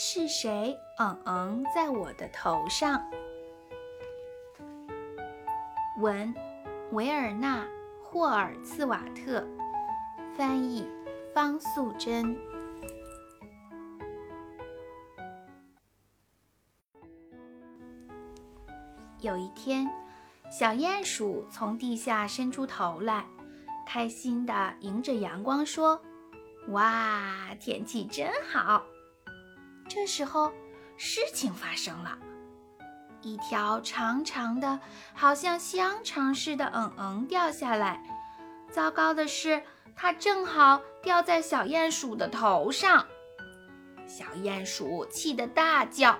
[0.00, 0.78] 是谁？
[1.00, 3.04] 嗯嗯，在我的头上。
[5.98, 6.32] 文：
[6.92, 7.64] 维尔纳·
[8.00, 9.44] 霍尔茨瓦特，
[10.36, 10.88] 翻译：
[11.34, 12.38] 方素珍。
[19.18, 19.90] 有一天，
[20.48, 23.26] 小鼹鼠从地下伸出头来，
[23.84, 26.00] 开心地迎着阳光说
[26.70, 28.84] ：“哇，天气真好！”
[29.88, 30.52] 这时候，
[30.96, 32.18] 事情发生了，
[33.22, 34.78] 一条长长的、
[35.14, 38.02] 好像香肠似的“嗯嗯”掉下来。
[38.70, 39.62] 糟糕的是，
[39.96, 43.06] 它正好掉在小鼹鼠的头上。
[44.06, 46.18] 小鼹鼠气得大叫：“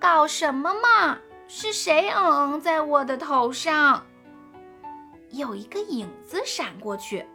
[0.00, 1.18] 搞什么嘛！
[1.46, 4.06] 是谁‘嗯嗯’在我的头上？”
[5.30, 7.26] 有一个影子闪过去，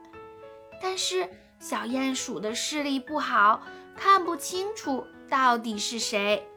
[0.81, 3.61] 但是小鼹鼠的视力不好，
[3.95, 5.05] 看不清楚。
[5.29, 6.47] 到底是谁？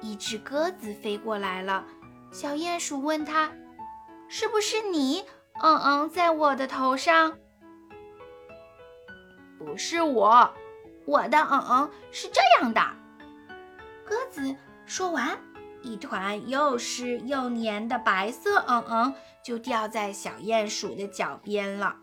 [0.00, 1.84] 一只鸽子飞过来了，
[2.30, 3.50] 小鼹鼠问他
[4.28, 5.24] ：“是不是你
[5.62, 7.38] ？”“嗯嗯，在我的头上。
[9.58, 10.52] ”“不是我，
[11.06, 12.82] 我的嗯嗯是这样的。”
[14.04, 15.38] 鸽子说完，
[15.82, 21.96] 一团又湿又黏的白色嗯嗯就掉在小鼹鼠的脚边了。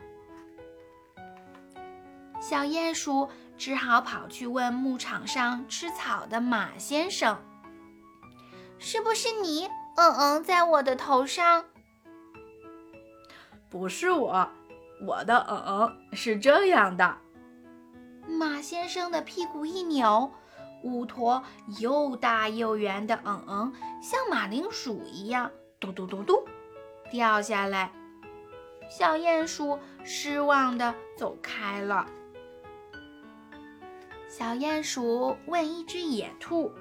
[2.42, 3.30] 小鼹鼠。
[3.62, 7.38] 只好跑去问牧场上吃草的马先生
[8.80, 9.68] ：“是不是你？
[9.98, 11.66] 嗯嗯，在我的头上。
[13.70, 14.50] ”“不是我，
[15.06, 17.20] 我的嗯嗯是这样的。”
[18.28, 20.32] 马先生的屁股一扭，
[20.82, 21.44] 五坨
[21.80, 26.44] 又大又圆的嗯嗯，像马铃薯一样，嘟嘟嘟嘟
[27.12, 27.92] 掉下来。
[28.90, 32.08] 小鼹鼠失望地走开了。
[34.32, 36.72] 小鼹鼠问一只野兔：“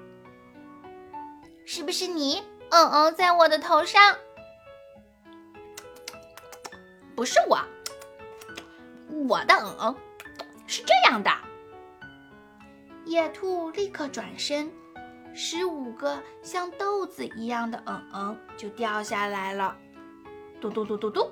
[1.67, 2.41] 是不是你？
[2.69, 4.15] 嗯嗯，在我的头上。
[7.13, 7.59] ”“不是我，
[9.27, 9.95] 我的嗯嗯
[10.65, 11.29] 是这样的。”
[13.03, 14.71] 野兔立刻转身，
[15.33, 19.75] 十五个像豆子一样的嗯嗯就掉下来了，
[20.61, 21.29] 嘟嘟嘟嘟嘟，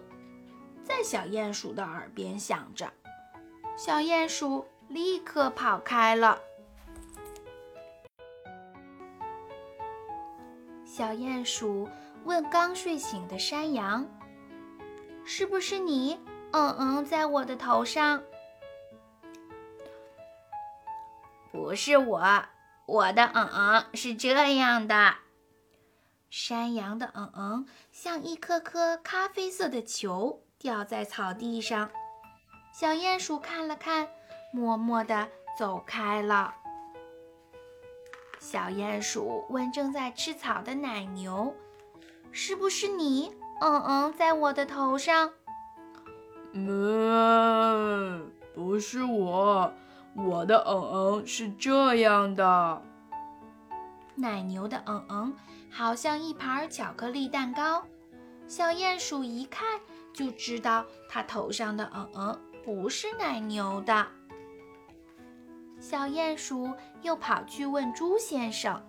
[0.84, 2.91] 在小鼹鼠的耳边响着。
[3.78, 4.66] 小鼹鼠。
[4.89, 6.41] 立刻跑开了。
[10.83, 11.88] 小鼹鼠
[12.25, 14.05] 问刚睡醒的山羊
[15.23, 16.19] ：“是不是你？
[16.51, 18.22] 嗯嗯，在我的头上。
[21.53, 22.44] ”“不是我，
[22.88, 25.16] 我的嗯嗯是这样的。”
[26.29, 31.89] 山羊的嗯嗯像一颗颗咖啡色的球掉在草地上。
[32.73, 34.09] 小鼹鼠看了看。
[34.52, 35.28] 默默地
[35.58, 36.54] 走开了。
[38.40, 41.54] 小鼹鼠问正在吃草的奶牛
[42.32, 43.36] ：“是不是你？
[43.62, 45.32] 嗯嗯，在我的头上。
[46.54, 49.74] ”“嗯，不是我，
[50.16, 52.81] 我的嗯嗯是这样的。”
[54.16, 55.34] 奶牛的嗯嗯
[55.70, 57.84] 好像一盘巧克力蛋糕。
[58.48, 59.80] 小鼹鼠一看
[60.14, 64.08] 就知道，它头上的嗯嗯不是奶牛的。
[65.79, 68.84] 小鼹鼠又跑去问猪先生：“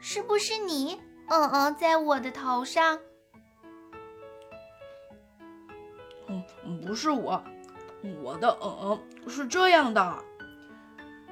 [0.00, 1.00] 是不是你？
[1.28, 2.98] 嗯嗯，在我的头上。
[6.64, 7.42] ”“嗯，不是我，
[8.22, 10.24] 我的嗯嗯是这样的。”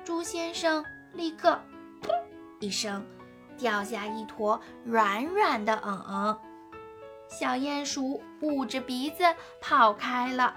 [0.04, 1.58] 猪先生立刻
[2.02, 2.08] “噗”
[2.60, 3.06] 一声，
[3.56, 6.38] 掉下一坨软软的嗯嗯。
[7.28, 9.22] 小鼹鼠捂着鼻子
[9.60, 10.56] 跑开了，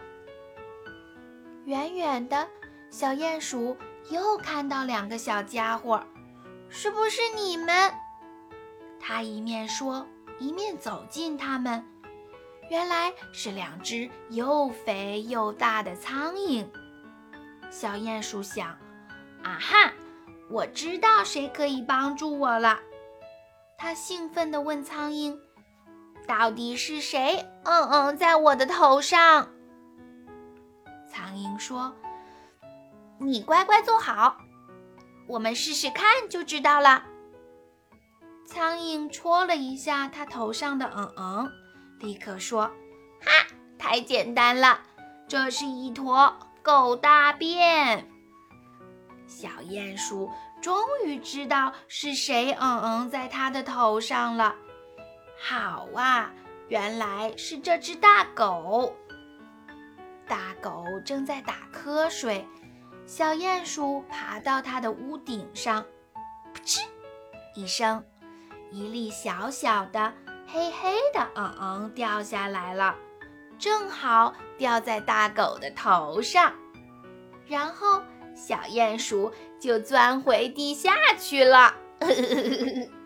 [1.65, 2.47] 远远的。
[2.93, 3.75] 小鼹鼠
[4.11, 6.03] 又看到两个小家伙，
[6.69, 7.91] 是不是你们？
[8.99, 10.05] 他一面说，
[10.37, 11.83] 一面走近他们。
[12.69, 16.67] 原来是两只又肥又大的苍蝇。
[17.71, 18.67] 小鼹鼠想：
[19.41, 19.91] 啊哈，
[20.51, 22.79] 我知道谁可以帮助我了。
[23.75, 25.35] 他兴奋地问苍蝇
[26.27, 29.49] ：“到底是谁？”“嗯嗯，在我的头上。”
[31.11, 31.91] 苍蝇说。
[33.19, 34.37] 你乖乖坐好，
[35.27, 37.05] 我们试试看就知道了。
[38.45, 41.51] 苍蝇戳了一下它头上的嗯嗯，
[41.99, 42.69] 立刻说
[43.23, 43.47] ：“哈，
[43.79, 44.81] 太简单了，
[45.27, 48.07] 这是一坨狗大便。”
[49.25, 50.29] 小鼹鼠
[50.61, 50.75] 终
[51.05, 54.53] 于知道是谁嗯嗯在它的头上了。
[55.39, 56.31] 好啊，
[56.67, 58.93] 原来是这只大狗。
[60.27, 62.45] 大狗正在打瞌睡。
[63.05, 65.83] 小鼹鼠爬到它的屋顶上，
[66.53, 66.79] 噗嗤
[67.55, 68.03] 一声，
[68.71, 70.13] 一粒小小的、
[70.47, 72.95] 黑黑的嗯嗯掉下来了，
[73.59, 76.53] 正好掉在大狗的头上。
[77.45, 78.01] 然后
[78.35, 81.75] 小鼹鼠就钻回地下去了。